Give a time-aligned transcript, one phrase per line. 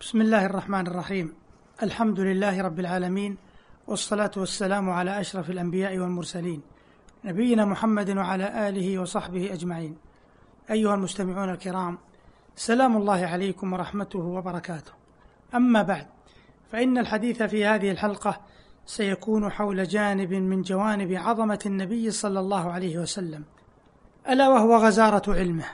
[0.00, 1.34] بسم الله الرحمن الرحيم
[1.82, 3.36] الحمد لله رب العالمين
[3.86, 6.62] والصلاة والسلام على أشرف الأنبياء والمرسلين
[7.24, 9.96] نبينا محمد وعلى آله وصحبه أجمعين
[10.70, 11.98] أيها المستمعون الكرام
[12.56, 14.92] سلام الله عليكم ورحمته وبركاته
[15.54, 16.06] أما بعد
[16.72, 18.40] فإن الحديث في هذه الحلقة
[18.86, 23.44] سيكون حول جانب من جوانب عظمة النبي صلى الله عليه وسلم
[24.28, 25.64] ألا وهو غزارة علمه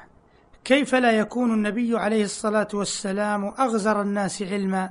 [0.66, 4.90] كيف لا يكون النبي عليه الصلاة والسلام أغزر الناس علما؟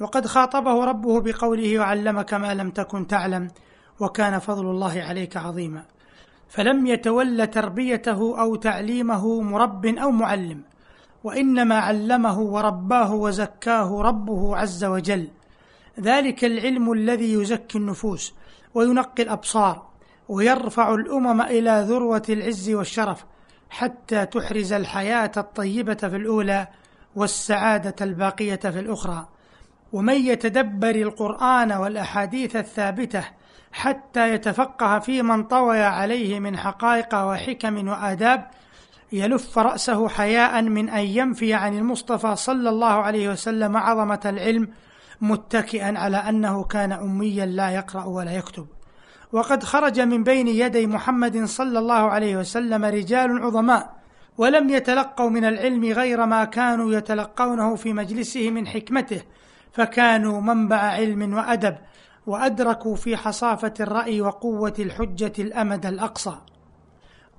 [0.00, 3.50] وقد خاطبه ربه بقوله وعلمك ما لم تكن تعلم
[4.00, 5.84] وكان فضل الله عليك عظيما.
[6.48, 10.62] فلم يتول تربيته أو تعليمه مرب أو معلم
[11.24, 15.28] وإنما علمه ورباه وزكاه ربه عز وجل.
[16.00, 18.34] ذلك العلم الذي يزكي النفوس
[18.74, 19.86] وينقي الأبصار
[20.28, 23.24] ويرفع الأمم إلى ذروة العز والشرف.
[23.70, 26.66] حتى تحرز الحياة الطيبة في الأولى
[27.16, 29.28] والسعادة الباقية في الأخرى.
[29.92, 33.24] ومن يتدبر القرآن والأحاديث الثابتة
[33.72, 38.50] حتى يتفقه في من طوي عليه من حقائق وحكم وآداب
[39.12, 44.68] يلف رأسه حياء من أن ينفي عن المصطفى صلى الله عليه وسلم عظمة العلم
[45.20, 48.66] متكئا على أنه كان أميا لا يقرأ ولا يكتب.
[49.32, 53.98] وقد خرج من بين يدي محمد صلى الله عليه وسلم رجال عظماء
[54.38, 59.22] ولم يتلقوا من العلم غير ما كانوا يتلقونه في مجلسه من حكمته
[59.72, 61.76] فكانوا منبع علم وأدب
[62.26, 66.38] وأدركوا في حصافة الرأي وقوة الحجة الأمد الأقصى.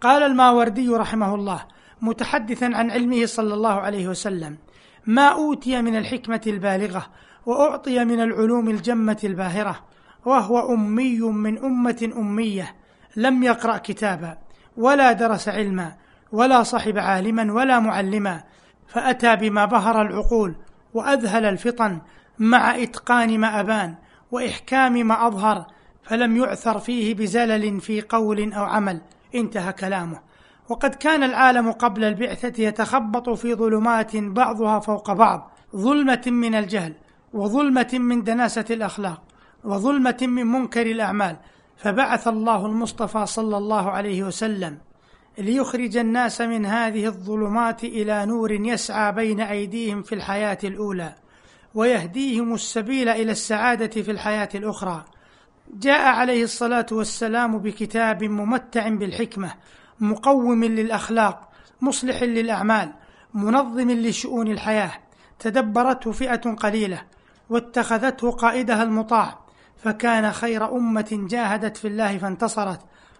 [0.01, 1.65] قال الماوردي رحمه الله
[2.01, 4.57] متحدثا عن علمه صلى الله عليه وسلم
[5.05, 7.07] ما أوتي من الحكمة البالغة
[7.45, 9.79] وأعطي من العلوم الجمة الباهرة
[10.25, 12.75] وهو أمي من أمة أمية
[13.15, 14.37] لم يقرأ كتابا
[14.77, 15.95] ولا درس علما
[16.31, 18.43] ولا صحب عالما ولا معلما.
[18.87, 20.55] فأتى بما بهر العقول
[20.93, 22.01] وأذهل الفطن
[22.39, 23.95] مع إتقان ما أبان
[24.31, 25.65] وإحكام ما أظهر
[26.03, 29.01] فلم يعثر فيه بزلل في قول أو عمل.
[29.35, 30.19] انتهى كلامه.
[30.69, 36.93] وقد كان العالم قبل البعثة يتخبط في ظلمات بعضها فوق بعض ظلمة من الجهل
[37.33, 39.21] وظلمة من دناسة الأخلاق.
[39.63, 41.37] وظلمة من منكر الأعمال.
[41.77, 44.77] فبعث الله المصطفى صلى الله عليه وسلم
[45.37, 51.15] ليخرج الناس من هذه الظلمات إلى نور يسعى بين أيديهم في الحياة الأولى
[51.75, 55.05] ويهديهم السبيل إلى السعادة في الحياة الأخرى.
[55.73, 59.53] جاء عليه الصلاة والسلام بكتاب ممتع بالحكمة
[59.99, 61.49] مقوم للأخلاق
[61.81, 62.93] مصلح للأعمال
[63.33, 64.91] منظم لشؤون الحياة.
[65.39, 67.01] تدبرته فئة قليلة
[67.49, 69.48] واتخذته قائدها المطاع.
[69.83, 72.79] فكان خير أمة جاهدت في الله فانتصرت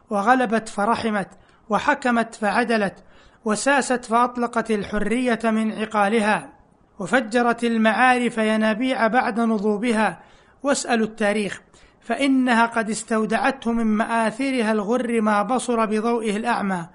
[0.10, 1.28] وغلبت فرحمت
[1.70, 3.04] وحكمت فعدلت
[3.46, 6.50] وساست فأطلقت الحرية من عقالها
[7.00, 10.20] وفجرت المعارف ينابيع بعد نضوبها.
[10.64, 11.62] واسألوا التاريخ
[12.02, 16.88] فإنها قد استودعته من مآثرها الغر ما بصر بضوئه الأعمى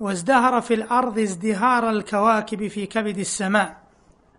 [0.00, 3.76] وازدهر في الأرض ازدهار الكواكب في كبد السماء.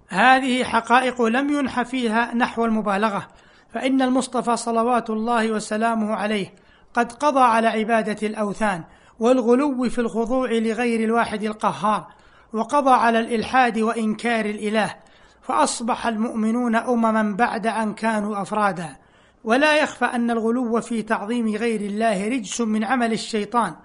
[0.08, 3.28] هذه حقائق لم ينح فيها نحو المبالغة
[3.74, 6.54] فإن المصطفى صلوات الله وسلامه عليه
[6.94, 8.84] قد قضى على عبادة الأوثان
[9.20, 12.08] والغلو في الخضوع لغير الواحد القهار
[12.54, 14.96] وقضى على الإلحاد وإنكار الإله
[15.42, 18.96] فأصبح المؤمنون امما بعد أن كانوا أفرادا.
[19.44, 23.76] ولا يخفى أن الغلو في تعظيم غير الله رجس من عمل الشيطان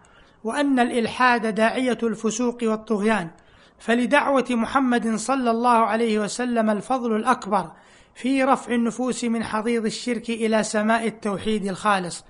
[0.45, 3.31] وأن الإلحاد داعية الفسوق والطغيان.
[3.79, 7.71] فلدعوة محمد صلى الله عليه وسلم الفضل الأكبر
[8.17, 12.25] في رفع النفوس من حضيض الشرك إلى سماء التوحيد الخالص.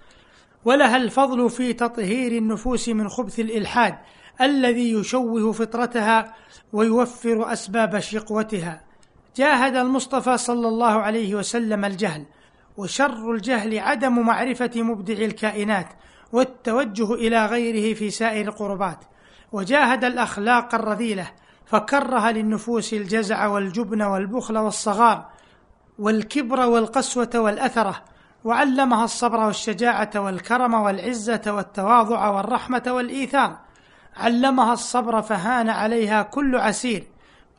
[0.64, 3.94] ولها الفضل في تطهير النفوس من خبث الإلحاد
[4.41, 6.34] الذي يشوه فطرتها
[6.72, 8.80] ويوفر أسباب شقوتها.
[9.36, 12.25] جاهد المصطفى صلى الله عليه وسلم الجهل
[12.76, 15.88] وشر الجهل عدم معرفة مبدع الكائنات
[16.32, 18.98] والتوجه إلى غيره في سائر القربات.
[19.52, 21.30] وجاهد الأخلاق الرذيلة
[21.66, 25.35] فكره للنفوس الجزع والجبن والبخل والصغار
[25.98, 28.02] والكبر والقسوة والأثرة
[28.44, 33.58] وعلمها الصبر والشجاعة والكرم والعزة والتواضع والرحمة والإيثار.
[34.16, 37.06] علمها الصبر فهان عليها كل عسير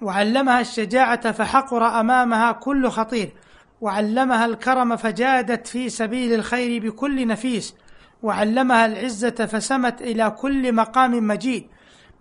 [0.02, 3.34] وعلمها الشجاعة فحقر أمامها كل خطير
[3.82, 7.76] وعلمها الكرم فجادت في سبيل الخير بكل نفيس
[8.24, 11.68] وعلمها العزة فسمت إلى كل مقام مجيد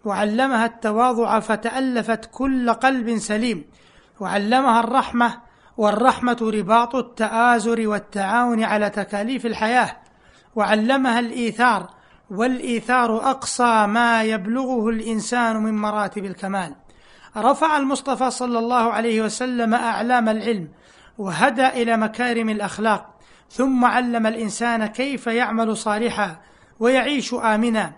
[0.04, 3.64] وعلمها التواضع فتألفت كل قلب سليم
[4.20, 5.45] وعلمها الرحمة
[5.76, 9.96] والرحمة رباط التآزر والتعاون على تكاليف الحياة.
[10.56, 11.90] وعلمها الإيثار
[12.31, 16.75] والإيثار أقصى ما يبلغه الإنسان من مراتب الكمال.
[17.37, 20.69] رفع المصطفى صلى الله عليه وسلم أعلام العلم
[21.19, 23.14] وهدى إلى مكارم الأخلاق.
[23.50, 26.40] ثم علم الإنسان كيف يعمل صالحا
[26.81, 27.93] ويعيش آمنا.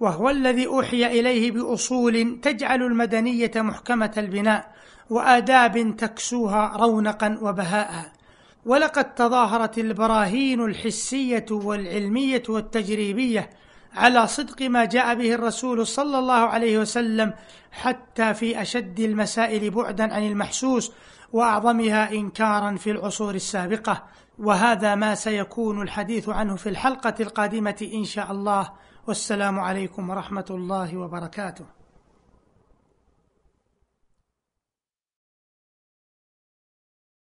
[0.00, 4.75] وهو الذي أوحي إليه بأصول تجعل المدنية محكمة البناء.
[5.10, 8.12] وآداب تكسوها رونقا وبهاء.
[8.66, 13.50] ولقد تظاهرت البراهين الحسية والعلمية والتجريبية
[13.94, 17.34] على صدق ما جاء به الرسول صلى الله عليه وسلم
[17.72, 20.92] حتى في أشد المسائل بعدا عن المحسوس
[21.32, 24.04] وأعظمها انكارا في العصور السابقة.
[24.38, 28.72] وهذا ما سيكون الحديث عنه في الحلقة القادمة إن شاء الله.
[29.06, 31.64] والسلام عليكم ورحمة الله وبركاته.